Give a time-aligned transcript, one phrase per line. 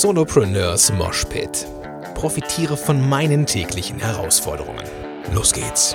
[0.00, 1.66] Solopreneurs Moshpit.
[2.14, 4.82] Profitiere von meinen täglichen Herausforderungen.
[5.34, 5.94] Los geht's.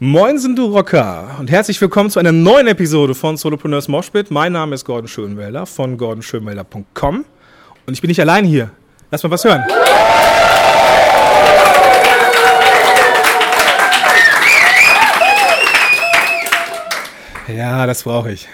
[0.00, 4.32] Moin sind du Rocker und herzlich willkommen zu einer neuen Episode von Solopreneurs Moshpit.
[4.32, 7.24] Mein Name ist Gordon Schönwelder von gordonschönwelder.com
[7.86, 8.72] und ich bin nicht allein hier.
[9.12, 9.62] Lass mal was hören.
[17.54, 18.48] Ja, das brauche ich.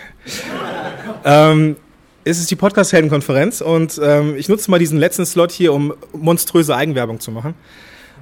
[1.24, 1.76] ähm,
[2.22, 6.76] es ist die Podcast-Heldenkonferenz und ähm, ich nutze mal diesen letzten Slot hier, um monströse
[6.76, 7.54] Eigenwerbung zu machen.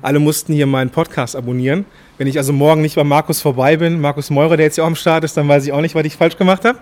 [0.03, 1.85] Alle mussten hier meinen Podcast abonnieren.
[2.17, 4.89] Wenn ich also morgen nicht bei Markus vorbei bin, Markus Meurer, der jetzt ja auch
[4.89, 6.79] am Start ist, dann weiß ich auch nicht, was ich falsch gemacht habe.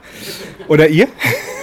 [0.68, 1.08] Oder ihr.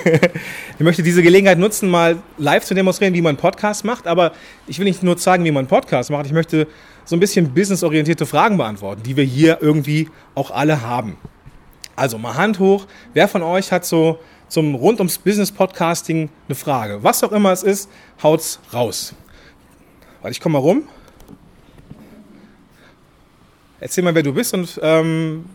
[0.79, 4.07] ich möchte diese Gelegenheit nutzen, mal live zu demonstrieren, wie man einen Podcast macht.
[4.07, 4.31] Aber
[4.65, 6.25] ich will nicht nur zeigen, wie man einen Podcast macht.
[6.25, 6.67] Ich möchte
[7.05, 11.17] so ein bisschen businessorientierte Fragen beantworten, die wir hier irgendwie auch alle haben.
[11.95, 12.87] Also mal Hand hoch.
[13.13, 17.03] Wer von euch hat so zum rund ums Business Podcasting eine Frage?
[17.03, 17.89] Was auch immer es ist,
[18.21, 19.13] haut's raus.
[20.21, 20.87] Warte, ich komme mal rum.
[23.79, 25.45] Erzähl mal, wer du bist und ähm,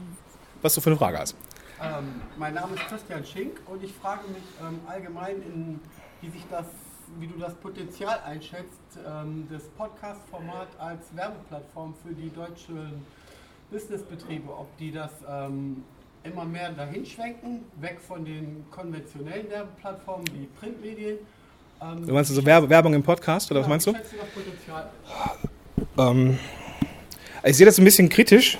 [0.62, 1.34] was du für eine Frage hast.
[1.82, 5.80] Ähm, mein Name ist Christian Schink und ich frage mich ähm, allgemein, in,
[6.20, 6.66] wie, sich das,
[7.18, 13.04] wie du das Potenzial einschätzt, ähm, das Podcast-Format als Werbeplattform für die deutschen
[13.70, 15.84] Businessbetriebe, ob die das ähm,
[16.24, 21.18] immer mehr dahin schwenken, weg von den konventionellen Werbeplattformen wie Printmedien.
[21.80, 23.94] Ähm, du meinst also Werbung im Podcast oder was meinst du?
[25.96, 26.38] Ähm,
[27.44, 28.58] ich sehe das ein bisschen kritisch,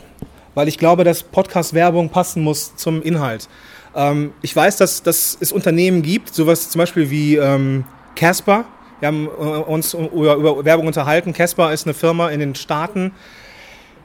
[0.54, 3.48] weil ich glaube, dass Podcast-Werbung passen muss zum Inhalt.
[3.94, 8.64] Ähm, ich weiß, dass, dass es Unternehmen gibt, sowas zum Beispiel wie ähm, Casper.
[9.00, 11.32] Wir haben äh, uns über, über Werbung unterhalten.
[11.32, 13.12] Casper ist eine Firma in den Staaten,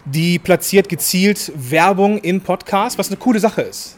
[0.05, 3.97] die platziert gezielt Werbung in Podcasts, was eine coole Sache ist.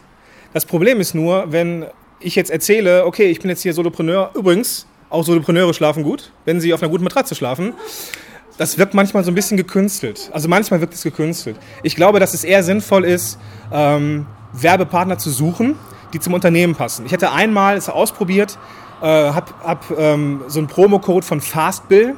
[0.53, 1.85] Das Problem ist nur, wenn
[2.19, 6.61] ich jetzt erzähle, okay, ich bin jetzt hier Solopreneur, übrigens, auch Solopreneure schlafen gut, wenn
[6.61, 7.73] sie auf einer guten Matratze schlafen.
[8.57, 10.29] Das wirkt manchmal so ein bisschen gekünstelt.
[10.31, 11.57] Also manchmal wirkt es gekünstelt.
[11.83, 13.37] Ich glaube, dass es eher sinnvoll ist,
[13.71, 15.75] ähm, Werbepartner zu suchen,
[16.13, 17.05] die zum Unternehmen passen.
[17.05, 18.57] Ich hätte einmal es ausprobiert,
[19.01, 22.15] äh, habe hab, ähm, so einen Promocode von Fastbill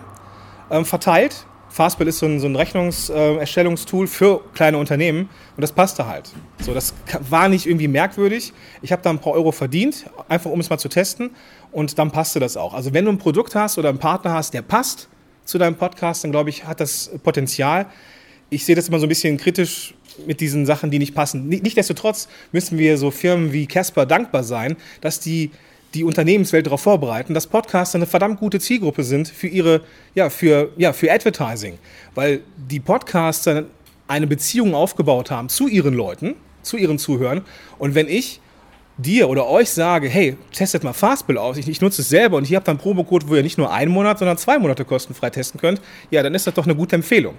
[0.69, 5.71] ähm, verteilt Fastbill ist so ein, so ein Rechnungserstellungstool äh, für kleine Unternehmen und das
[5.71, 6.31] passte halt.
[6.59, 6.93] So, das
[7.29, 8.53] war nicht irgendwie merkwürdig.
[8.81, 11.31] Ich habe da ein paar Euro verdient, einfach um es mal zu testen
[11.71, 12.73] und dann passte das auch.
[12.73, 15.09] Also wenn du ein Produkt hast oder einen Partner hast, der passt
[15.45, 17.87] zu deinem Podcast, dann glaube ich, hat das Potenzial.
[18.49, 19.93] Ich sehe das immer so ein bisschen kritisch
[20.25, 21.47] mit diesen Sachen, die nicht passen.
[21.47, 25.51] Nichtsdestotrotz müssen wir so Firmen wie Casper dankbar sein, dass die
[25.93, 29.81] die Unternehmenswelt darauf vorbereiten, dass Podcasts eine verdammt gute Zielgruppe sind für ihre,
[30.15, 31.77] ja, für, ja, für Advertising.
[32.15, 33.49] Weil die Podcasts
[34.07, 37.41] eine Beziehung aufgebaut haben zu ihren Leuten, zu ihren Zuhörern.
[37.77, 38.41] Und wenn ich
[38.97, 42.49] dir oder euch sage, hey, testet mal Fastbill aus, ich, ich nutze es selber und
[42.49, 45.29] ihr habt dann einen Promocode, wo ihr nicht nur einen Monat, sondern zwei Monate kostenfrei
[45.29, 47.35] testen könnt, ja, dann ist das doch eine gute Empfehlung.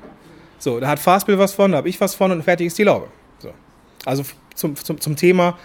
[0.59, 2.85] So, da hat Fastbill was von, da habe ich was von und fertig ist die
[2.85, 3.09] Laube.
[3.39, 3.51] So.
[4.05, 5.59] Also zum, zum, zum Thema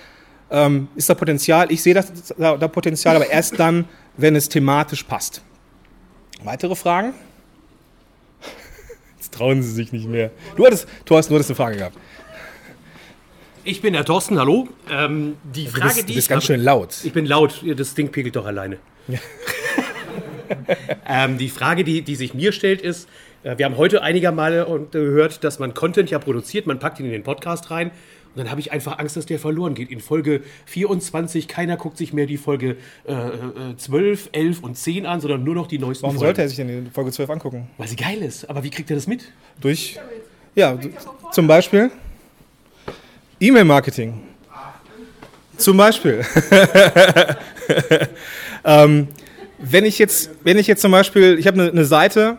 [0.54, 1.72] ähm, ist da Potenzial.
[1.72, 5.42] Ich sehe das, da, da Potenzial, aber erst dann, wenn es thematisch passt.
[6.44, 7.14] Weitere Fragen?
[9.18, 10.32] Jetzt trauen Sie sich nicht mehr.
[10.56, 11.98] Du hattest, Thorsten, du hattest eine Frage gehabt.
[13.64, 14.68] Ich bin der Thorsten, hallo.
[14.92, 16.98] Ähm, die Frage, du bist, die du bist ganz schön laut.
[17.04, 18.78] Ich bin laut, das Ding pegelt doch alleine.
[19.08, 19.20] Ja.
[21.08, 23.10] ähm, die Frage, die, die sich mir stellt, ist,
[23.44, 27.06] äh, wir haben heute einiger Male gehört, dass man Content ja produziert, man packt ihn
[27.06, 27.92] in den Podcast rein
[28.36, 29.92] und dann habe ich einfach Angst, dass der verloren geht.
[29.92, 35.06] In Folge 24, keiner guckt sich mehr die Folge äh, 12, äh, 11 und 10
[35.06, 36.30] an, sondern nur noch die neuesten Warum Folgen.
[36.30, 37.68] sollte er sich denn die Folge 12 angucken?
[37.78, 38.50] Weil sie geil ist.
[38.50, 39.32] Aber wie kriegt er das mit?
[39.62, 40.00] Durch,
[40.56, 40.78] ja,
[41.32, 41.92] zum Beispiel
[43.40, 44.20] E-Mail-Marketing.
[45.58, 46.26] Zum Beispiel.
[48.66, 49.08] ähm,
[49.60, 52.38] wenn ich jetzt, wenn ich jetzt zum Beispiel, ich habe eine, eine Seite,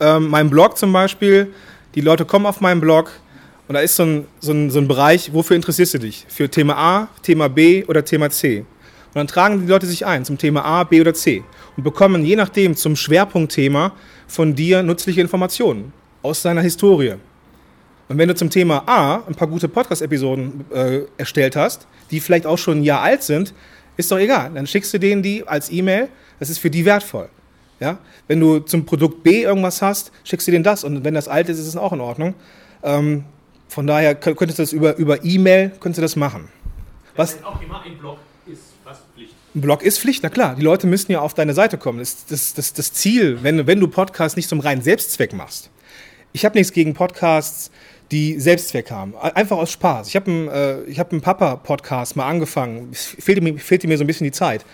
[0.00, 1.52] ähm, mein Blog zum Beispiel,
[1.94, 3.12] die Leute kommen auf meinen Blog,
[3.66, 6.26] und da ist so ein, so, ein, so ein Bereich, wofür interessierst du dich?
[6.28, 8.60] Für Thema A, Thema B oder Thema C?
[8.60, 8.66] Und
[9.14, 11.42] dann tragen die Leute sich ein zum Thema A, B oder C
[11.76, 13.92] und bekommen je nachdem zum Schwerpunktthema
[14.26, 17.14] von dir nützliche Informationen aus seiner Historie.
[18.08, 22.44] Und wenn du zum Thema A ein paar gute Podcast-Episoden äh, erstellt hast, die vielleicht
[22.44, 23.54] auch schon ein Jahr alt sind,
[23.96, 24.50] ist doch egal.
[24.54, 26.08] Dann schickst du denen die als E-Mail.
[26.38, 27.28] Das ist für die wertvoll.
[27.80, 27.98] Ja?
[28.28, 30.84] Wenn du zum Produkt B irgendwas hast, schickst du denen das.
[30.84, 32.34] Und wenn das alt ist, ist es auch in Ordnung.
[32.82, 33.24] Ähm,
[33.68, 36.48] von daher könntest du das über, über E-Mail könntest du das machen.
[37.16, 37.42] Was?
[37.44, 39.34] Auch immer ein Blog ist was Pflicht.
[39.54, 40.54] Ein Blog ist Pflicht, na klar.
[40.56, 41.98] Die Leute müssen ja auf deine Seite kommen.
[41.98, 45.70] Das ist das, das, das Ziel, wenn, wenn du Podcasts nicht zum reinen Selbstzweck machst.
[46.32, 47.70] Ich habe nichts gegen Podcasts,
[48.10, 49.16] die Selbstzweck haben.
[49.16, 50.08] Einfach aus Spaß.
[50.08, 52.88] Ich habe einen, äh, hab einen Papa-Podcast mal angefangen.
[52.92, 54.64] Es fehlte mir, fehlte mir so ein bisschen die Zeit.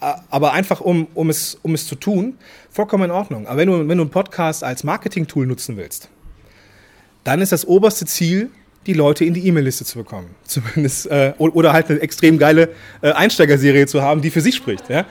[0.00, 2.38] Aber einfach, um, um, es, um es zu tun,
[2.70, 3.48] vollkommen in Ordnung.
[3.48, 6.08] Aber wenn du, wenn du einen Podcast als Marketing-Tool nutzen willst,
[7.24, 8.50] dann ist das oberste Ziel,
[8.86, 10.34] die Leute in die E-Mail-Liste zu bekommen.
[10.44, 12.70] Zumindest, äh, oder halt eine extrem geile
[13.02, 14.88] äh, Einsteigerserie zu haben, die für sich spricht.
[14.88, 15.04] Ja?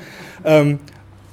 [0.44, 0.80] Ähm,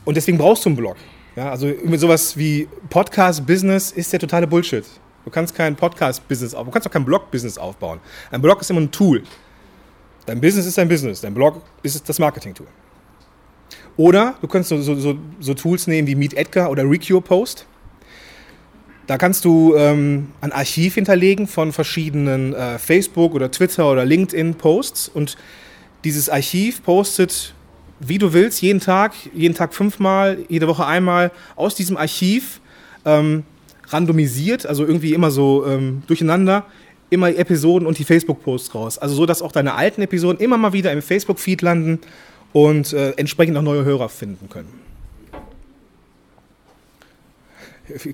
[0.04, 0.96] und deswegen brauchst du einen Blog.
[1.36, 1.50] Ja?
[1.50, 4.84] Also sowas wie Podcast-Business ist der totale Bullshit.
[5.24, 7.98] Du kannst kein Podcast-Business aufbauen, du kannst auch kein Blog-Business aufbauen.
[8.30, 9.22] Ein Blog ist immer ein Tool.
[10.26, 12.66] Dein Business ist dein Business, dein Blog ist das Marketing-Tool.
[13.96, 17.66] Oder du kannst so, so, so, Tools nehmen wie Meet Edgar oder Recure Post.
[19.06, 24.54] Da kannst du ähm, ein Archiv hinterlegen von verschiedenen äh, Facebook oder Twitter oder LinkedIn
[24.54, 25.36] Posts und
[26.04, 27.54] dieses Archiv postet,
[28.00, 32.60] wie du willst, jeden Tag, jeden Tag fünfmal, jede Woche einmal aus diesem Archiv
[33.04, 33.44] ähm,
[33.88, 36.64] randomisiert, also irgendwie immer so ähm, durcheinander,
[37.10, 38.98] immer Episoden und die Facebook-Posts raus.
[38.98, 42.00] Also so, dass auch deine alten Episoden immer mal wieder im Facebook-Feed landen
[42.52, 44.83] und äh, entsprechend auch neue Hörer finden können.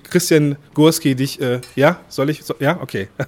[0.03, 3.07] Christian Gurski, dich, äh, ja, soll ich, so, ja, okay.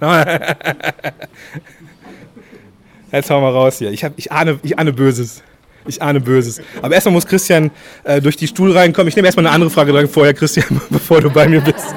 [3.12, 3.90] Jetzt hauen wir raus hier.
[3.92, 5.42] Ich, hab, ich, ahne, ich ahne Böses.
[5.86, 6.60] Ich ahne Böses.
[6.82, 7.70] Aber erstmal muss Christian
[8.02, 9.08] äh, durch die Stuhl reinkommen.
[9.08, 11.94] Ich nehme erstmal eine andere Frage dran vorher, Christian, bevor du bei mir bist.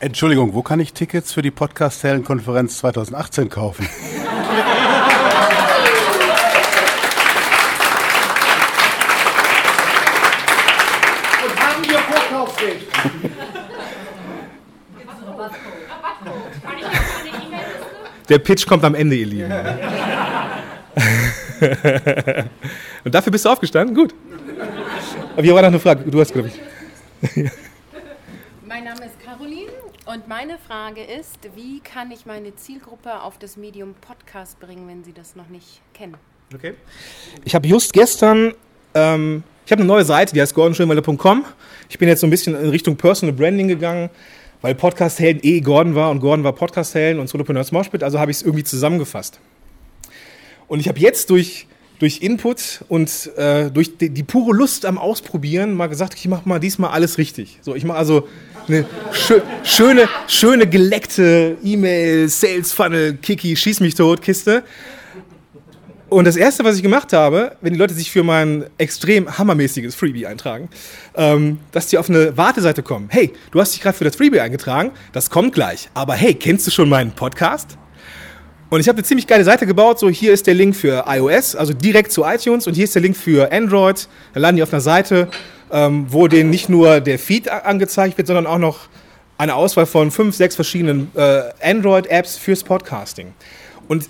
[0.00, 3.88] Entschuldigung, wo kann ich Tickets für die Podcast-Hellenkonferenz 2018 kaufen?
[18.28, 19.52] Der Pitch kommt am Ende, ihr Lieben.
[23.04, 23.94] Und dafür bist du aufgestanden?
[23.94, 24.14] Gut.
[25.32, 26.10] Aber hier war noch eine Frage.
[26.10, 26.54] Du hast, glaube ich.
[28.66, 29.70] mein Name ist Caroline
[30.06, 35.04] und meine Frage ist, wie kann ich meine Zielgruppe auf das Medium Podcast bringen, wenn
[35.04, 36.16] sie das noch nicht kennen?
[36.54, 36.74] Okay.
[37.44, 38.54] Ich habe just gestern,
[38.94, 41.44] ähm, ich habe eine neue Seite, die heißt gordonschönwelle.com.
[41.88, 44.10] Ich bin jetzt so ein bisschen in Richtung Personal Branding gegangen
[44.66, 48.38] weil Podcast-Helden eh Gordon war und Gordon war Podcast-Helden und Solopreneurs Moshpit, also habe ich
[48.38, 49.38] es irgendwie zusammengefasst.
[50.66, 51.68] Und ich habe jetzt durch,
[52.00, 56.48] durch Input und äh, durch die, die, pure Lust am Ausprobieren mal gesagt, ich mache
[56.48, 57.60] mal diesmal alles richtig.
[57.62, 58.26] So, ich mache also
[58.66, 64.64] eine schö schöne, schöne geleckte E-Mail, Sales Funnel, Kiki, Schieß mich tot Kiste
[66.08, 69.94] und das Erste, was ich gemacht habe, wenn die Leute sich für mein extrem hammermäßiges
[69.94, 70.68] Freebie eintragen,
[71.16, 73.08] ähm, dass die auf eine Warteseite kommen.
[73.10, 75.88] Hey, du hast dich gerade für das Freebie eingetragen, das kommt gleich.
[75.94, 77.76] Aber hey, kennst du schon meinen Podcast?
[78.68, 79.98] Und ich habe eine ziemlich geile Seite gebaut.
[79.98, 82.66] So, hier ist der Link für iOS, also direkt zu iTunes.
[82.66, 84.08] Und hier ist der Link für Android.
[84.34, 85.28] Da landen die auf einer Seite,
[85.70, 88.88] ähm, wo denen nicht nur der Feed angezeigt wird, sondern auch noch
[89.38, 93.34] eine Auswahl von fünf, sechs verschiedenen äh, Android-Apps fürs Podcasting.
[93.86, 94.08] Und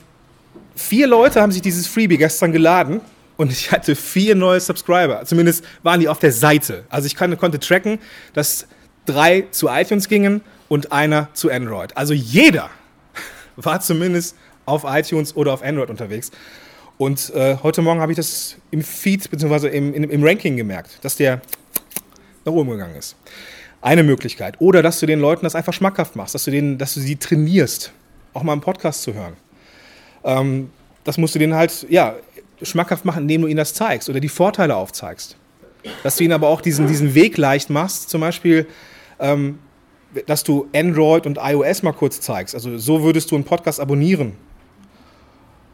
[0.76, 3.00] Vier Leute haben sich dieses Freebie gestern geladen
[3.38, 5.24] und ich hatte vier neue Subscriber.
[5.24, 6.84] Zumindest waren die auf der Seite.
[6.90, 7.98] Also ich kann, konnte tracken,
[8.34, 8.66] dass
[9.06, 11.96] drei zu iTunes gingen und einer zu Android.
[11.96, 12.68] Also jeder
[13.56, 14.36] war zumindest
[14.66, 16.30] auf iTunes oder auf Android unterwegs.
[16.98, 19.68] Und äh, heute Morgen habe ich das im Feed bzw.
[19.68, 21.40] Im, im, im Ranking gemerkt, dass der
[22.44, 23.16] nach oben gegangen ist.
[23.80, 24.60] Eine Möglichkeit.
[24.60, 27.16] Oder dass du den Leuten das einfach schmackhaft machst, dass du, denen, dass du sie
[27.16, 27.92] trainierst,
[28.34, 29.36] auch mal einen Podcast zu hören.
[30.26, 30.70] Ähm,
[31.04, 32.16] das musst du denen halt ja,
[32.60, 35.36] schmackhaft machen, indem du ihnen das zeigst oder die Vorteile aufzeigst.
[36.02, 38.66] Dass du ihnen aber auch diesen, diesen Weg leicht machst, zum Beispiel,
[39.20, 39.60] ähm,
[40.26, 42.54] dass du Android und iOS mal kurz zeigst.
[42.54, 44.32] Also so würdest du einen Podcast abonnieren.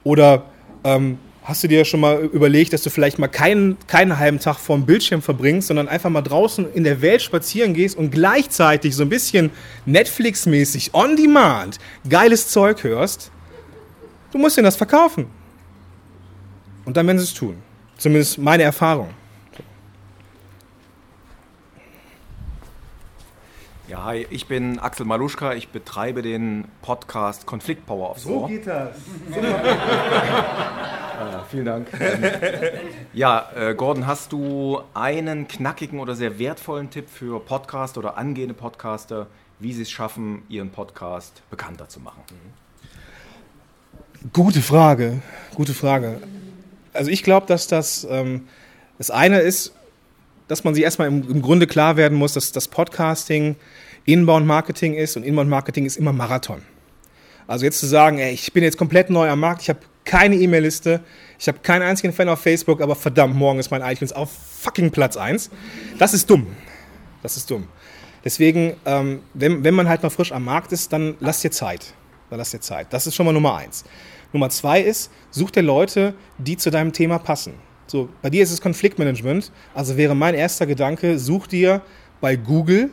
[0.05, 0.45] Oder
[0.85, 4.59] ähm, hast du dir schon mal überlegt, dass du vielleicht mal keinen, keinen halben Tag
[4.59, 9.05] vorm Bildschirm verbringst, sondern einfach mal draußen in der Welt spazieren gehst und gleichzeitig so
[9.05, 9.51] ein bisschen
[9.87, 11.79] Netflix-mäßig on demand
[12.09, 13.31] geiles Zeug hörst
[14.33, 15.27] Du musst ihnen das verkaufen.
[16.87, 17.63] Und dann werden sie es tun.
[17.99, 19.11] Zumindest meine Erfahrung.
[23.89, 28.41] Ja, hi, ich bin Axel Maluschka, ich betreibe den Podcast Konflikt Power aufs Ohr.
[28.41, 28.97] So geht das.
[29.37, 29.43] äh,
[31.51, 31.89] vielen Dank.
[33.13, 38.55] ja, äh, Gordon, hast du einen knackigen oder sehr wertvollen Tipp für Podcaster oder angehende
[38.55, 39.27] Podcaster,
[39.59, 42.23] wie sie es schaffen, ihren Podcast bekannter zu machen?
[42.31, 42.62] Mhm.
[44.31, 45.21] Gute Frage,
[45.55, 46.21] gute Frage.
[46.93, 48.43] Also ich glaube, dass das ähm,
[48.99, 49.73] das eine ist,
[50.47, 53.57] dass man sich erstmal im, im Grunde klar werden muss, dass das Podcasting
[54.05, 56.63] Inbound-Marketing ist und Inbound-Marketing ist immer Marathon.
[57.49, 60.37] Also jetzt zu sagen, ey, ich bin jetzt komplett neu am Markt, ich habe keine
[60.37, 61.01] E-Mail-Liste,
[61.39, 64.93] ich habe keinen einzigen Fan auf Facebook, aber verdammt, morgen ist mein iTunes auf fucking
[64.93, 65.51] Platz 1.
[65.99, 66.47] Das ist dumm.
[67.25, 67.67] Das ist dumm.
[68.25, 71.95] Deswegen, ähm, wenn, wenn man halt noch frisch am Markt ist, dann lass dir Zeit.
[72.33, 72.87] Dann lass dir Zeit.
[72.95, 73.85] Das ist schon mal Nummer eins.
[74.33, 77.53] Nummer zwei ist, such dir Leute, die zu deinem Thema passen.
[77.87, 79.53] So, bei dir ist es Konfliktmanagement.
[79.75, 81.83] Also wäre mein erster Gedanke, such dir
[82.23, 82.89] bei Google,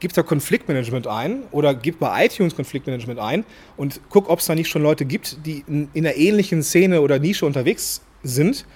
[0.00, 3.44] gib da Konfliktmanagement ein oder gib bei iTunes Konfliktmanagement ein
[3.76, 7.00] und guck, ob es da nicht schon Leute gibt, die in, in einer ähnlichen Szene
[7.00, 8.66] oder Nische unterwegs sind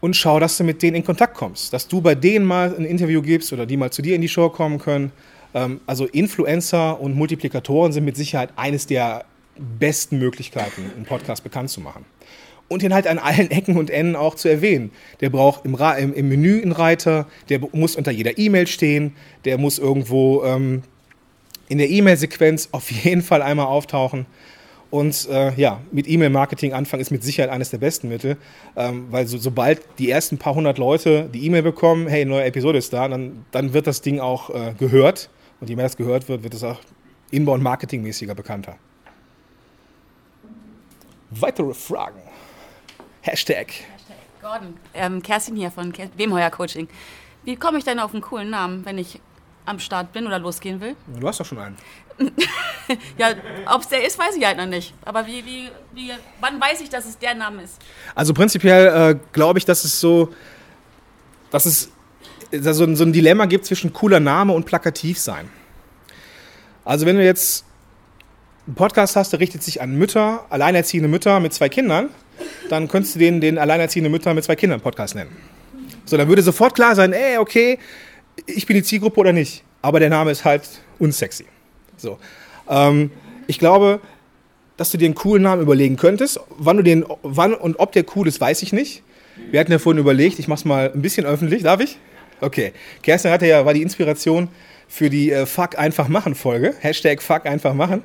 [0.00, 1.72] und schau, dass du mit denen in Kontakt kommst.
[1.72, 4.28] Dass du bei denen mal ein Interview gibst oder die mal zu dir in die
[4.28, 5.12] Show kommen können.
[5.56, 9.24] Ähm, also Influencer und Multiplikatoren sind mit Sicherheit eines der
[9.56, 12.04] besten Möglichkeiten, einen Podcast bekannt zu machen.
[12.68, 14.90] Und ihn halt an allen Ecken und Enden auch zu erwähnen.
[15.20, 19.14] Der braucht im, Ra im, im Menü einen Reiter, der muss unter jeder E-Mail stehen,
[19.46, 20.82] der muss irgendwo ähm,
[21.68, 24.26] in der E-Mail-Sequenz auf jeden Fall einmal auftauchen.
[24.90, 28.36] Und äh, ja, mit E-Mail-Marketing anfangen ist mit Sicherheit eines der besten Mittel,
[28.76, 32.78] ähm, weil so, sobald die ersten paar hundert Leute die E-Mail bekommen, hey, neue Episode
[32.78, 35.28] ist da, dann, dann wird das Ding auch äh, gehört.
[35.60, 36.80] Und je mehr das gehört wird, wird es auch
[37.30, 38.76] inbound-marketing-mäßiger bekannter.
[41.30, 42.20] Weitere Fragen?
[43.22, 43.72] Hashtag.
[44.40, 46.88] Gordon, ähm, Kerstin hier von Wemheuer Coaching.
[47.44, 49.20] Wie komme ich denn auf einen coolen Namen, wenn ich
[49.64, 50.94] am Start bin oder losgehen will?
[51.18, 51.76] Du hast doch schon einen.
[53.18, 53.34] Ja,
[53.66, 54.94] ob es der ist, weiß ich halt noch nicht.
[55.04, 57.80] Aber wie, wie, wie, wann weiß ich, dass es der Name ist?
[58.14, 60.32] Also prinzipiell äh, glaube ich, dass es so,
[61.50, 61.90] dass es
[62.52, 65.48] so, ein- so ein Dilemma gibt zwischen cooler Name und plakativ sein.
[66.84, 67.64] Also wenn du jetzt
[68.66, 72.10] einen Podcast hast, der richtet sich an Mütter, alleinerziehende Mütter mit zwei Kindern,
[72.68, 75.30] dann könntest du den, den alleinerziehende Mütter mit zwei Kindern Podcast nennen.
[76.04, 77.78] So, dann würde sofort klar sein, ey, okay,
[78.46, 79.64] ich bin die Zielgruppe oder nicht.
[79.82, 80.62] Aber der Name ist halt
[80.98, 81.46] unsexy.
[81.96, 82.18] So.
[82.68, 83.10] Ähm,
[83.46, 84.00] ich glaube,
[84.76, 86.38] dass du dir einen coolen Namen überlegen könntest.
[86.58, 89.02] Wann du den, wann und ob der cool ist, weiß ich nicht.
[89.50, 91.98] Wir hatten ja vorhin überlegt, ich mach's mal ein bisschen öffentlich, darf ich?
[92.40, 92.72] Okay.
[93.02, 94.48] Kerstin hatte ja, war die Inspiration
[94.88, 96.74] für die äh, Fuck einfach machen Folge.
[96.80, 98.02] Hashtag Fuck einfach machen.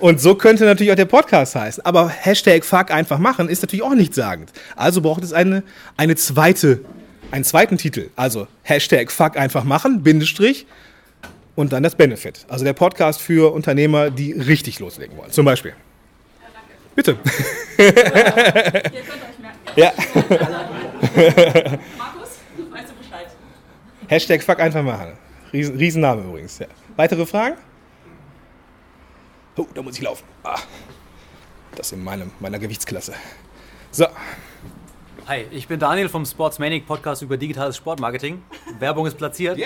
[0.00, 1.84] Und so könnte natürlich auch der Podcast heißen.
[1.84, 4.52] Aber Hashtag Fuck einfach machen ist natürlich auch nichtssagend.
[4.76, 5.62] Also braucht es eine,
[5.96, 6.80] eine zweite,
[7.30, 8.10] einen zweiten Titel.
[8.16, 10.66] Also Hashtag Fuck einfach machen, Bindestrich,
[11.54, 12.46] und dann das Benefit.
[12.48, 15.30] Also der Podcast für Unternehmer, die richtig loslegen wollen.
[15.30, 15.74] Zum Beispiel.
[16.94, 17.16] Bitte.
[17.78, 19.58] Ihr könnt euch merken.
[19.76, 19.92] Ja.
[22.02, 22.21] Bescheid?
[24.12, 25.14] Hashtag Fuck einfach machen.
[25.54, 26.58] Riesen, Riesenname übrigens.
[26.58, 26.66] Ja.
[26.96, 27.56] Weitere Fragen?
[29.56, 30.24] Oh, da muss ich laufen.
[30.42, 30.58] Ah.
[31.76, 33.14] Das in meinem, meiner Gewichtsklasse.
[33.90, 34.04] So,
[35.26, 38.42] Hi, ich bin Daniel vom Sportsmanic Podcast über digitales Sportmarketing.
[38.80, 39.58] Werbung ist platziert.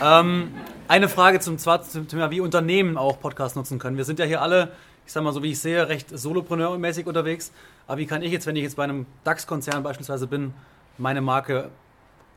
[0.00, 0.54] Ähm,
[0.86, 3.96] eine Frage zum, zwar zum Thema, wie Unternehmen auch Podcasts nutzen können.
[3.96, 4.70] Wir sind ja hier alle,
[5.04, 7.50] ich sag mal so wie ich sehe, recht Solopreneur-mäßig unterwegs.
[7.88, 10.54] Aber wie kann ich jetzt, wenn ich jetzt bei einem DAX-Konzern beispielsweise bin,
[10.96, 11.70] meine Marke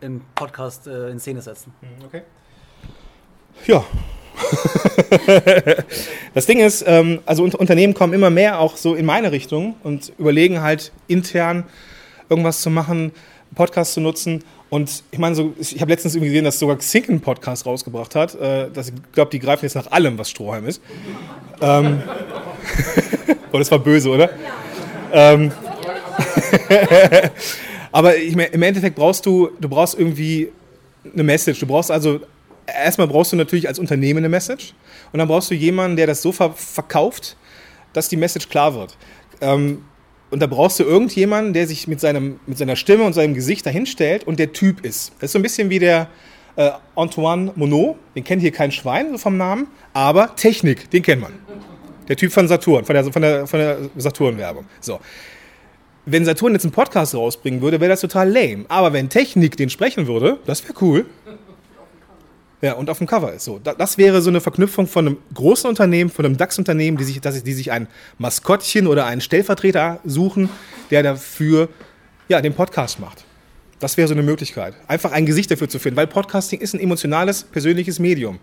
[0.04, 1.74] in Podcast äh, in Szene setzen?
[2.06, 2.22] Okay.
[3.66, 3.84] Ja.
[6.34, 9.76] das Ding ist, ähm, also Unter- Unternehmen kommen immer mehr auch so in meine Richtung
[9.84, 11.66] und überlegen halt intern
[12.30, 14.44] irgendwas zu machen, einen Podcast zu nutzen.
[14.70, 18.16] Und ich meine, so, ich habe letztens irgendwie gesehen, dass sogar Xing einen Podcast rausgebracht
[18.16, 18.34] hat.
[18.36, 20.82] Äh, das, ich glaube, die greifen jetzt nach allem, was Strohhalm ist.
[21.62, 22.02] Ähm,
[23.52, 24.32] oh, das war böse, oder?
[25.12, 25.52] Ähm,
[27.94, 30.52] aber ich im Endeffekt brauchst du, du brauchst irgendwie
[31.14, 31.60] eine Message.
[31.60, 32.22] Du brauchst also,
[32.66, 34.74] erstmal brauchst du natürlich als Unternehmen eine Message
[35.12, 37.38] und dann brauchst du jemanden, der das so ver verkauft,
[37.94, 38.98] dass die Message klar wird.
[39.42, 39.84] Ähm,
[40.32, 43.64] und da brauchst du irgendjemanden, der sich mit, seinem, mit seiner Stimme und seinem Gesicht
[43.64, 45.12] dahinstellt und der Typ ist.
[45.20, 46.10] Das ist so ein bisschen wie der
[46.56, 51.22] äh, Antoine Monod, den kennt hier kein Schwein so vom Namen, aber Technik, den kennt
[51.22, 51.34] man.
[52.08, 54.66] Der Typ von Saturn, von der, von der, von der Saturn-Werbung.
[54.82, 55.00] So.
[56.06, 58.66] Wenn Saturn jetzt einen Podcast rausbringen würde, wäre das total lame.
[58.68, 61.06] Aber wenn Technik den sprechen würde, das wäre cool.
[62.62, 63.60] Ja, und auf dem Cover ist so.
[63.62, 67.20] Da- Das wäre so eine Verknüpfung von einem großen Unternehmen, von einem DAX-Unternehmen, die sich,
[67.20, 70.50] dass die sich ein Maskottchen oder einen Stellvertreter suchen,
[70.90, 71.68] der dafür
[72.30, 73.26] ja, den Podcast macht.
[73.80, 74.76] Das wäre so eine Möglichkeit.
[74.88, 78.40] Einfach ein Gesicht dafür zu finden, weil Podcasting ist ein emotionales, persönliches Medium.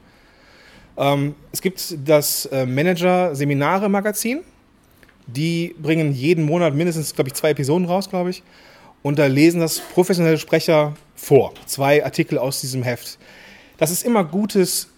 [0.99, 4.41] Ähm, es gibt das äh, Manager-Seminare-Magazin.
[5.35, 8.43] Die bringen jeden Monat mindestens, glaube ich, zwei Episoden raus, glaube ich.
[9.03, 11.53] Und da lesen das professionelle Sprecher vor.
[11.67, 13.19] Zwei Artikel aus diesem Heft.
[13.79, 14.89] Das ist immer gutes,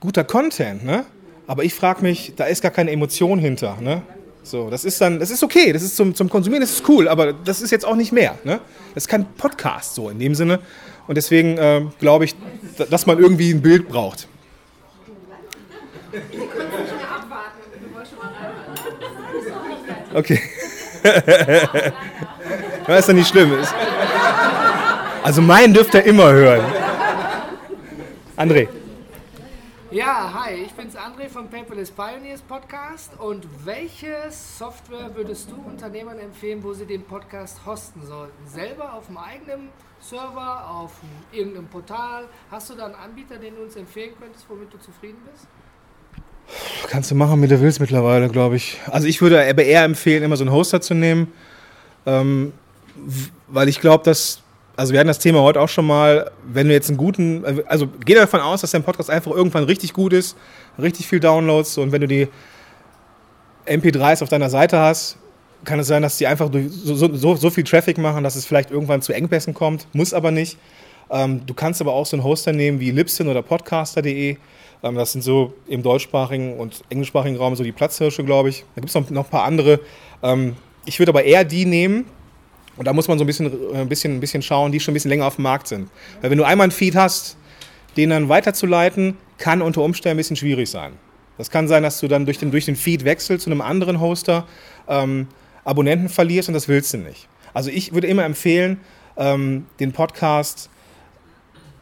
[0.00, 1.04] guter Content, ne?
[1.46, 4.02] Aber ich frage mich, da ist gar keine Emotion hinter, ne?
[4.44, 7.06] So, das ist dann, das ist okay, das ist zum, zum Konsumieren, das ist cool,
[7.06, 8.60] aber das ist jetzt auch nicht mehr, ne?
[8.94, 10.58] Das ist kein Podcast so in dem Sinne.
[11.06, 12.34] Und deswegen äh, glaube ich,
[12.78, 14.26] da- dass man irgendwie ein Bild braucht.
[20.14, 20.40] Okay.
[22.88, 23.58] ja, ist doch nicht schlimm.
[23.58, 23.74] Ist-
[25.22, 26.64] Also meinen dürft ihr immer hören.
[28.36, 28.68] André.
[29.90, 33.12] Ja, hi, ich bin's André vom Paperless Pioneers Podcast.
[33.18, 38.46] Und welche Software würdest du Unternehmern empfehlen, wo sie den Podcast hosten sollten?
[38.48, 39.68] Selber auf dem eigenen
[40.00, 40.92] Server, auf
[41.30, 42.24] irgendeinem Portal?
[42.50, 45.46] Hast du da einen Anbieter, den du uns empfehlen könntest, womit du zufrieden bist?
[46.92, 48.78] Kannst du machen, wie du willst mittlerweile, glaube ich.
[48.90, 51.28] Also ich würde aber eher empfehlen, immer so einen Hoster zu nehmen,
[52.04, 52.52] ähm,
[53.48, 54.42] weil ich glaube, dass,
[54.76, 57.88] also wir hatten das Thema heute auch schon mal, wenn du jetzt einen guten, also
[58.04, 60.36] geh davon aus, dass dein Podcast einfach irgendwann richtig gut ist,
[60.78, 62.28] richtig viel Downloads und wenn du die
[63.64, 65.16] MP3s auf deiner Seite hast,
[65.64, 68.70] kann es sein, dass die einfach so- so, so viel Traffic machen, dass es vielleicht
[68.70, 70.58] irgendwann zu Engpässen kommt, muss aber nicht.
[71.10, 74.36] Ähm, du kannst aber auch so einen Hoster nehmen wie Libsyn oder Podcaster.de.
[74.82, 78.64] Ähm, das sind so im deutschsprachigen und englischsprachigen Raum so die Platzhirsche, glaube ich.
[78.74, 79.80] Da gibt es noch, noch ein paar andere.
[80.22, 82.06] Ähm, ich würde aber eher die nehmen,
[82.76, 84.92] und da muss man so ein bisschen, äh, ein, bisschen, ein bisschen schauen, die schon
[84.92, 85.90] ein bisschen länger auf dem Markt sind.
[86.20, 87.36] Weil wenn du einmal einen Feed hast,
[87.96, 90.94] den dann weiterzuleiten, kann unter Umständen ein bisschen schwierig sein.
[91.38, 94.00] Das kann sein, dass du dann durch den, durch den Feed wechselst zu einem anderen
[94.00, 94.46] Hoster,
[94.88, 95.28] ähm,
[95.64, 97.28] Abonnenten verlierst und das willst du nicht.
[97.54, 98.80] Also ich würde immer empfehlen,
[99.16, 100.70] ähm, den Podcast,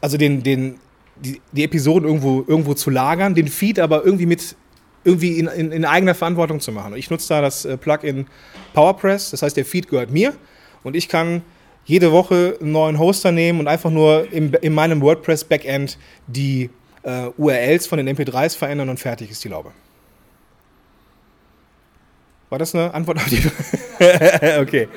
[0.01, 0.79] also den, den,
[1.21, 4.57] die, die Episoden irgendwo, irgendwo zu lagern, den Feed aber irgendwie mit
[5.05, 6.95] irgendwie in, in, in eigener Verantwortung zu machen.
[6.97, 8.27] Ich nutze da das äh, Plugin
[8.75, 10.35] PowerPress, das heißt, der Feed gehört mir
[10.83, 11.43] und ich kann
[11.87, 15.97] jede Woche einen neuen Hoster nehmen und einfach nur im, in meinem WordPress-Backend
[16.27, 16.69] die
[17.03, 19.73] äh, URLs von den MP3s verändern und fertig ist die Laube.
[22.51, 23.43] War das eine Antwort auf die
[24.61, 24.89] Okay.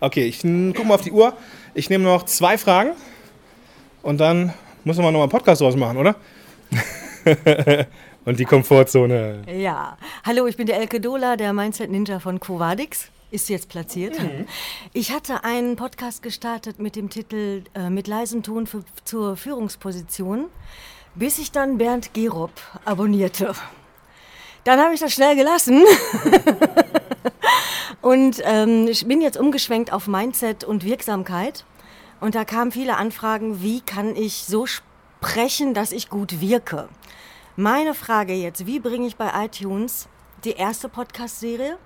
[0.00, 1.34] Okay, ich n- guck mal auf die Uhr.
[1.74, 2.90] Ich nehme noch zwei Fragen
[4.02, 4.52] und dann
[4.84, 6.16] müssen wir noch mal einen Podcast draus machen, oder?
[8.24, 9.42] und die Komfortzone.
[9.46, 13.08] Ja, hallo, ich bin der Elke Dola, der Mindset Ninja von Covadix.
[13.30, 14.20] Ist jetzt platziert.
[14.20, 14.46] Mhm.
[14.92, 20.46] Ich hatte einen Podcast gestartet mit dem Titel äh, Mit leisem Ton für, zur Führungsposition,
[21.14, 22.52] bis ich dann Bernd Gerob
[22.84, 23.54] abonnierte.
[24.64, 25.82] Dann habe ich das schnell gelassen.
[28.02, 31.64] und ähm, ich bin jetzt umgeschwenkt auf Mindset und Wirksamkeit.
[32.22, 36.88] Und da kamen viele Anfragen, wie kann ich so sprechen, dass ich gut wirke?
[37.56, 40.06] Meine Frage jetzt, wie bringe ich bei iTunes
[40.44, 41.78] die erste Podcast-Serie?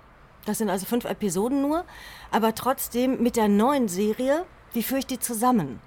[0.44, 1.86] Das sind also fünf Episoden nur,
[2.30, 4.44] aber trotzdem mit der neuen Serie,
[4.74, 5.80] wie führe ich die zusammen?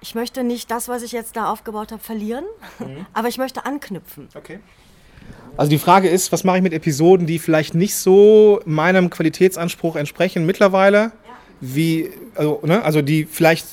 [0.00, 2.44] Ich möchte nicht das, was ich jetzt da aufgebaut habe, verlieren,
[3.12, 4.28] aber ich möchte anknüpfen.
[4.36, 4.60] Okay.
[5.56, 9.96] Also die Frage ist, was mache ich mit Episoden, die vielleicht nicht so meinem Qualitätsanspruch
[9.96, 11.10] entsprechen mittlerweile,
[11.60, 13.66] wie, also, ne, also die vielleicht,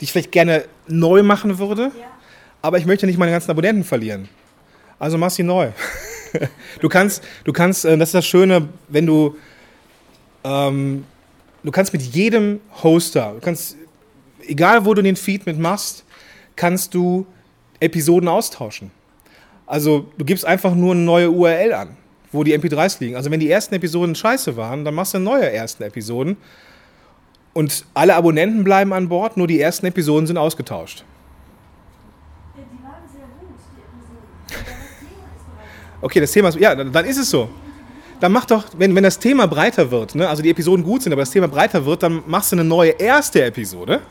[0.00, 1.90] die ich vielleicht gerne neu machen würde,
[2.62, 4.28] aber ich möchte nicht meine ganzen Abonnenten verlieren.
[4.98, 5.70] Also mach sie neu.
[6.80, 9.36] du kannst, du kannst, äh, das ist das Schöne, wenn du,
[10.44, 11.04] ähm,
[11.62, 13.76] du kannst mit jedem Hoster, du kannst,
[14.46, 16.04] egal wo du den Feed mitmachst,
[16.54, 17.26] kannst du
[17.80, 18.90] Episoden austauschen.
[19.66, 21.96] Also du gibst einfach nur eine neue URL an,
[22.32, 23.16] wo die MP3s liegen.
[23.16, 26.36] Also wenn die ersten Episoden scheiße waren, dann machst du neue ersten Episoden.
[27.56, 31.04] Und alle Abonnenten bleiben an Bord, nur die ersten Episoden sind ausgetauscht.
[36.02, 37.48] Okay, das Thema ist, ja, dann dann ist es so.
[38.20, 41.14] Dann mach doch, wenn, wenn das Thema breiter wird, ne, also die Episoden gut sind,
[41.14, 44.02] aber das Thema breiter wird, dann machst du eine neue erste Episode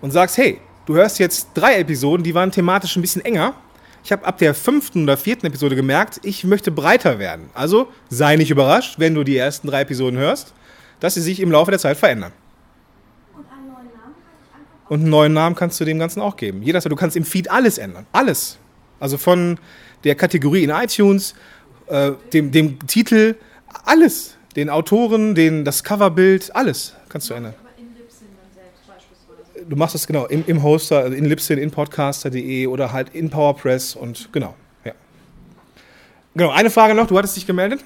[0.00, 3.54] und sagst, hey, du hörst jetzt drei Episoden, die waren thematisch ein bisschen enger.
[4.02, 7.50] Ich habe ab der fünften oder vierten Episode gemerkt, ich möchte breiter werden.
[7.54, 10.54] Also sei nicht überrascht, wenn du die ersten drei Episoden hörst,
[11.02, 12.30] dass sie sich im Laufe der Zeit verändern.
[14.88, 16.62] Und einen neuen Namen kannst du dem Ganzen auch geben.
[16.62, 18.06] Jeder, du kannst im Feed alles ändern.
[18.12, 18.58] Alles.
[19.00, 19.58] Also von
[20.04, 21.34] der Kategorie in iTunes,
[21.88, 23.34] äh, dem, dem Titel,
[23.84, 24.36] alles.
[24.54, 27.54] Den Autoren, den, das Coverbild, alles kannst du ändern.
[29.68, 33.28] Du machst das genau im, im Hoster, also in Libsyn, in podcaster.de oder halt in
[33.28, 34.54] PowerPress und genau.
[36.34, 37.80] Genau, eine Frage noch, du hattest dich gemeldet?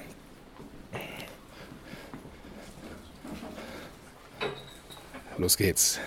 [5.37, 5.99] Los geht's.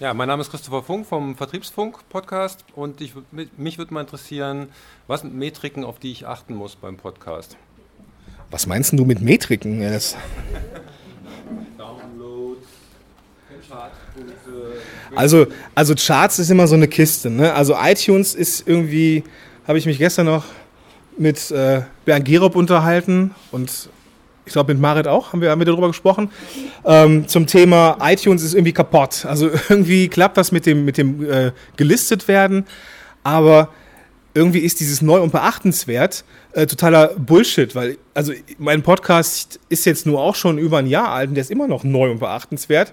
[0.00, 3.12] Ja, mein Name ist Christopher Funk vom Vertriebsfunk-Podcast und ich,
[3.56, 4.68] mich- würde mal interessieren,
[5.06, 7.56] was sind Metriken, auf die ich achten muss beim Podcast?
[8.50, 9.80] Was meinst du mit Metriken?
[9.80, 10.16] Das,
[15.14, 17.28] also, also Charts ist immer so eine Kiste.
[17.28, 17.52] Ne?
[17.52, 19.24] Also iTunes ist irgendwie,
[19.66, 20.44] habe ich mich gestern noch
[21.18, 23.90] mit äh, Bernd Gerob unterhalten und
[24.48, 26.30] ich glaube mit Marit auch, haben wir, haben wir darüber gesprochen,
[26.84, 29.24] ähm, zum Thema iTunes ist irgendwie kaputt.
[29.26, 32.64] Also irgendwie klappt das mit dem, mit dem äh, gelistet werden,
[33.22, 33.68] aber
[34.34, 40.06] irgendwie ist dieses neu und beachtenswert äh, totaler Bullshit, weil also mein Podcast ist jetzt
[40.06, 42.92] nur auch schon über ein Jahr alt und der ist immer noch neu und beachtenswert.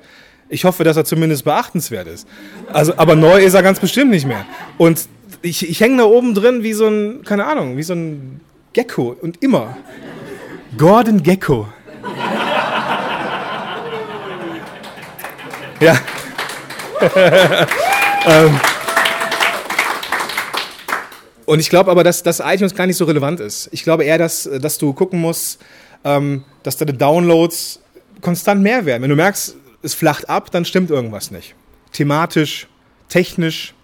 [0.49, 2.27] Ich hoffe, dass er zumindest beachtenswert ist.
[2.71, 4.45] Also, aber neu ist er ganz bestimmt nicht mehr.
[4.77, 5.07] Und
[5.41, 8.41] ich, ich hänge da oben drin wie so ein, keine Ahnung, wie so ein
[8.73, 9.77] Gecko und immer.
[10.77, 11.67] Gordon Gecko.
[15.79, 15.97] Ja.
[18.25, 18.59] ähm.
[21.45, 23.69] Und ich glaube aber, dass das iTunes gar nicht so relevant ist.
[23.71, 25.61] Ich glaube eher, dass, dass du gucken musst,
[26.03, 27.81] ähm, dass deine Downloads
[28.21, 29.03] konstant mehr werden.
[29.03, 31.55] Wenn du merkst, es flacht ab, dann stimmt irgendwas nicht.
[31.91, 32.67] Thematisch,
[33.09, 33.75] technisch.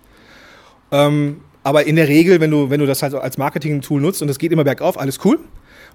[0.91, 4.29] Ähm, aber in der Regel, wenn du, wenn du das halt als Marketing-Tool nutzt und
[4.29, 5.39] es geht immer bergauf, alles cool.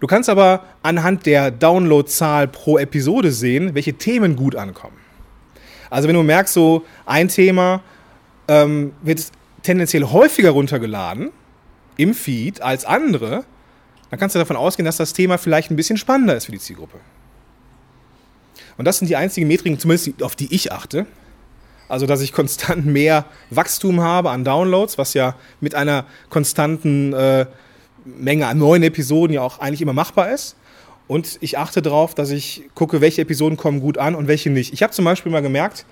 [0.00, 4.96] Du kannst aber anhand der Downloadzahl pro Episode sehen, welche Themen gut ankommen.
[5.88, 7.82] Also wenn du merkst, so ein Thema
[8.48, 9.30] ähm, wird
[9.62, 11.30] tendenziell häufiger runtergeladen
[11.96, 13.44] im Feed als andere,
[14.10, 16.58] dann kannst du davon ausgehen, dass das Thema vielleicht ein bisschen spannender ist für die
[16.58, 16.98] Zielgruppe.
[18.76, 21.06] Und das sind die einzigen Metriken, zumindest auf die ich achte.
[21.88, 27.46] Also, dass ich konstant mehr Wachstum habe an Downloads, was ja mit einer konstanten äh,
[28.18, 30.56] Menge an neuen Episoden ja auch eigentlich immer machbar ist.
[31.08, 34.72] Und ich achte darauf, dass ich gucke, welche Episoden kommen gut an und welche nicht.
[34.72, 35.86] Ich habe zum Beispiel mal gemerkt,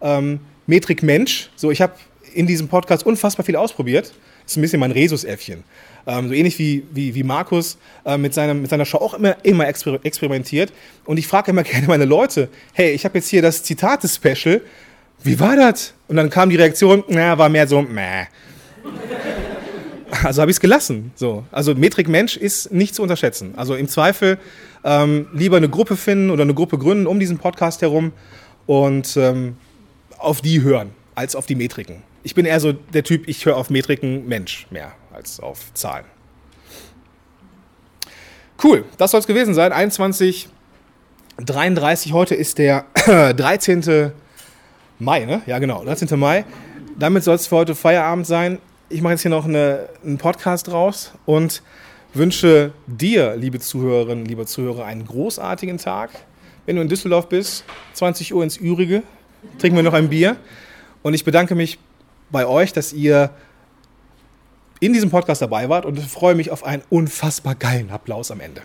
[0.00, 1.94] ähm, Metrik Mensch, so ich habe
[2.34, 4.12] in diesem Podcast unfassbar viel ausprobiert.
[4.46, 5.64] Ist ein bisschen mein Rhesusäffchen.
[6.06, 9.36] Ähm, so ähnlich wie, wie, wie Markus äh, mit, seinem, mit seiner Show auch immer,
[9.44, 10.72] immer exper experimentiert.
[11.04, 14.62] Und ich frage immer gerne meine Leute, hey, ich habe jetzt hier das Zitate-Special,
[15.22, 15.94] wie war das?
[16.06, 18.26] Und dann kam die Reaktion, naja, war mehr so, meh.
[20.22, 21.12] Also habe ich es gelassen.
[21.14, 21.44] So.
[21.50, 23.54] Also Metrik Mensch ist nicht zu unterschätzen.
[23.56, 24.38] Also im Zweifel
[24.84, 28.12] ähm, lieber eine Gruppe finden oder eine Gruppe gründen um diesen Podcast herum
[28.66, 29.56] und ähm,
[30.18, 32.02] auf die hören, als auf die Metriken.
[32.22, 36.04] Ich bin eher so der Typ, ich höre auf Metriken Mensch mehr als auf Zahlen.
[38.62, 39.72] Cool, das soll es gewesen sein.
[39.72, 44.12] 21.33 Heute ist der 13.
[44.98, 45.40] Mai, ne?
[45.46, 46.18] Ja, genau, 13.
[46.18, 46.44] Mai.
[46.98, 48.58] Damit soll es für heute Feierabend sein.
[48.90, 51.62] Ich mache jetzt hier noch eine, einen Podcast raus und
[52.14, 56.10] wünsche dir, liebe Zuhörerinnen, liebe Zuhörer, einen großartigen Tag.
[56.64, 59.02] Wenn du in Düsseldorf bist, 20 Uhr ins Ürige,
[59.58, 60.36] trinken wir noch ein Bier.
[61.02, 61.78] Und ich bedanke mich
[62.30, 63.30] bei euch, dass ihr
[64.80, 68.62] in diesem Podcast dabei wart und freue mich auf einen unfassbar geilen Applaus am Ende.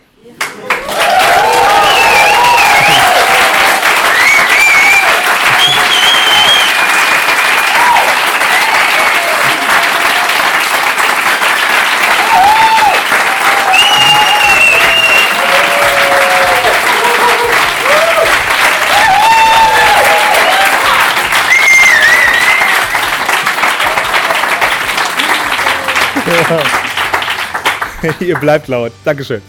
[28.19, 28.91] Ihr bleibt laut.
[29.03, 29.41] Dankeschön.